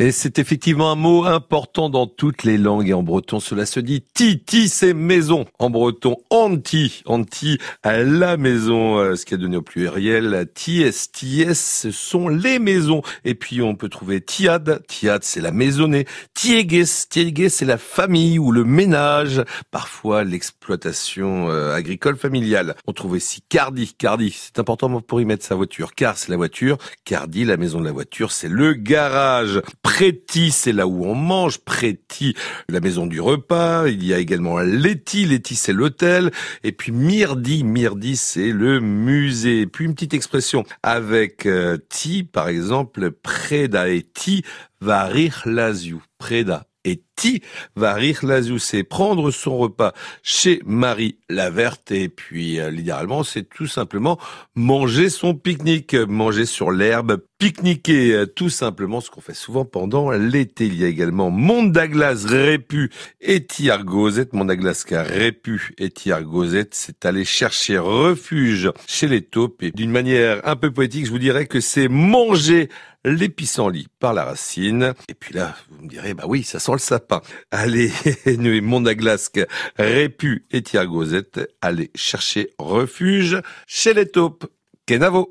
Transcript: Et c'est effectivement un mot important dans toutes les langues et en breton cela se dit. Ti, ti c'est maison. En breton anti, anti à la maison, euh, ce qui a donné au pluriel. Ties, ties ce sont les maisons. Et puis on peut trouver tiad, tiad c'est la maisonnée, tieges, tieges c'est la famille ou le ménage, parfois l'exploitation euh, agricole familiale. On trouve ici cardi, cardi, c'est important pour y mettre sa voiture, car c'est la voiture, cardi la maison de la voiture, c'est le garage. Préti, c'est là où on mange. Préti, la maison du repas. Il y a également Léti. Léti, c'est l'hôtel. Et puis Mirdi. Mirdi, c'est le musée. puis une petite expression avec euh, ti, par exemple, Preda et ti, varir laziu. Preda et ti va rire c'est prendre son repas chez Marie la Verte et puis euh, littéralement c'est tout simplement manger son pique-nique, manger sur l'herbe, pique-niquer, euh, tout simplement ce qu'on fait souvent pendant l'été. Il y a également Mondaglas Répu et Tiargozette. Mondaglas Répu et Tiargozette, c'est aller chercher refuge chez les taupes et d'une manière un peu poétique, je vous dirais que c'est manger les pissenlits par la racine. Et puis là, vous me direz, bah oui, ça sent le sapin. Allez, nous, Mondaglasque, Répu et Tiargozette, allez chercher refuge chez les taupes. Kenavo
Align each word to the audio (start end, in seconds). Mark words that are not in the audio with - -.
Et 0.00 0.10
c'est 0.10 0.40
effectivement 0.40 0.90
un 0.90 0.96
mot 0.96 1.24
important 1.24 1.88
dans 1.88 2.08
toutes 2.08 2.42
les 2.42 2.58
langues 2.58 2.88
et 2.88 2.94
en 2.94 3.04
breton 3.04 3.38
cela 3.38 3.64
se 3.64 3.78
dit. 3.78 4.02
Ti, 4.12 4.40
ti 4.40 4.68
c'est 4.68 4.92
maison. 4.92 5.44
En 5.60 5.70
breton 5.70 6.16
anti, 6.30 7.02
anti 7.06 7.58
à 7.84 7.98
la 7.98 8.36
maison, 8.36 8.98
euh, 8.98 9.14
ce 9.14 9.24
qui 9.24 9.34
a 9.34 9.36
donné 9.36 9.56
au 9.56 9.62
pluriel. 9.62 10.48
Ties, 10.52 10.90
ties 11.12 11.54
ce 11.54 11.92
sont 11.92 12.28
les 12.28 12.58
maisons. 12.58 13.02
Et 13.24 13.36
puis 13.36 13.62
on 13.62 13.76
peut 13.76 13.88
trouver 13.88 14.20
tiad, 14.20 14.84
tiad 14.88 15.22
c'est 15.22 15.40
la 15.40 15.52
maisonnée, 15.52 16.06
tieges, 16.34 17.08
tieges 17.08 17.50
c'est 17.50 17.64
la 17.64 17.78
famille 17.78 18.40
ou 18.40 18.50
le 18.50 18.64
ménage, 18.64 19.44
parfois 19.70 20.24
l'exploitation 20.24 21.50
euh, 21.50 21.72
agricole 21.72 22.16
familiale. 22.16 22.74
On 22.88 22.92
trouve 22.92 23.16
ici 23.16 23.42
cardi, 23.48 23.94
cardi, 23.94 24.32
c'est 24.36 24.58
important 24.58 25.00
pour 25.00 25.20
y 25.20 25.24
mettre 25.24 25.44
sa 25.44 25.54
voiture, 25.54 25.94
car 25.94 26.18
c'est 26.18 26.30
la 26.30 26.36
voiture, 26.36 26.78
cardi 27.04 27.44
la 27.44 27.56
maison 27.56 27.78
de 27.78 27.84
la 27.84 27.92
voiture, 27.92 28.32
c'est 28.32 28.48
le 28.48 28.74
garage. 28.74 29.62
Préti, 29.84 30.50
c'est 30.50 30.72
là 30.72 30.88
où 30.88 31.04
on 31.04 31.14
mange. 31.14 31.58
Préti, 31.58 32.34
la 32.68 32.80
maison 32.80 33.06
du 33.06 33.20
repas. 33.20 33.86
Il 33.86 34.04
y 34.04 34.12
a 34.12 34.18
également 34.18 34.58
Léti. 34.58 35.26
Léti, 35.26 35.54
c'est 35.54 35.74
l'hôtel. 35.74 36.32
Et 36.64 36.72
puis 36.72 36.90
Mirdi. 36.90 37.62
Mirdi, 37.62 38.16
c'est 38.16 38.50
le 38.50 38.80
musée. 38.80 39.66
puis 39.66 39.84
une 39.84 39.94
petite 39.94 40.14
expression 40.14 40.64
avec 40.82 41.46
euh, 41.46 41.76
ti, 41.90 42.24
par 42.24 42.48
exemple, 42.48 43.12
Preda 43.12 43.88
et 43.88 44.02
ti, 44.02 44.42
varir 44.80 45.42
laziu. 45.44 45.98
Preda 46.18 46.66
et 46.84 47.02
ti 47.16 47.42
va 47.76 47.94
rire 47.94 48.20
c'est 48.58 48.84
prendre 48.84 49.30
son 49.30 49.56
repas 49.58 49.92
chez 50.22 50.60
Marie 50.64 51.18
la 51.28 51.50
Verte 51.50 51.90
et 51.90 52.08
puis 52.08 52.60
euh, 52.60 52.70
littéralement 52.70 53.22
c'est 53.22 53.48
tout 53.48 53.66
simplement 53.66 54.18
manger 54.54 55.08
son 55.08 55.34
pique-nique, 55.34 55.94
manger 55.94 56.46
sur 56.46 56.70
l'herbe, 56.70 57.22
pique-niquer, 57.38 58.12
euh, 58.12 58.26
tout 58.26 58.50
simplement 58.50 59.00
ce 59.00 59.10
qu'on 59.10 59.20
fait 59.20 59.34
souvent 59.34 59.64
pendant 59.64 60.10
l'été. 60.10 60.66
Il 60.66 60.76
y 60.76 60.84
a 60.84 60.88
également 60.88 61.30
Mondaglas 61.30 62.24
Répu 62.26 62.90
et 63.20 63.44
Tiargozette. 63.44 64.32
Mondaglas 64.32 64.84
Répu 64.90 65.74
et 65.78 65.90
Tiargozette, 65.90 66.74
c'est 66.74 67.04
aller 67.04 67.24
chercher 67.24 67.78
refuge 67.78 68.70
chez 68.86 69.08
les 69.08 69.22
taupes 69.22 69.62
et 69.62 69.70
d'une 69.70 69.90
manière 69.90 70.40
un 70.46 70.56
peu 70.56 70.70
poétique, 70.70 71.06
je 71.06 71.10
vous 71.10 71.18
dirais 71.18 71.46
que 71.46 71.60
c'est 71.60 71.88
manger 71.88 72.68
les 73.04 73.28
pissenlits 73.28 73.88
par 74.00 74.14
la 74.14 74.24
racine. 74.24 74.94
Et 75.08 75.14
puis 75.14 75.34
là, 75.34 75.54
vous 75.70 75.84
me 75.84 75.88
direz, 75.88 76.14
bah 76.14 76.24
oui, 76.26 76.42
ça 76.42 76.58
sent 76.58 76.72
le 76.72 76.78
sapin. 76.78 77.03
Allez, 77.50 77.90
nous, 78.38 78.60
Mondaglasque, 78.62 79.40
Répu 79.76 80.46
et 80.50 80.62
Tiargozette, 80.62 81.40
allez 81.60 81.90
chercher 81.94 82.50
refuge 82.58 83.40
chez 83.66 83.94
les 83.94 84.06
taupes. 84.06 84.46
Kenavo 84.86 85.30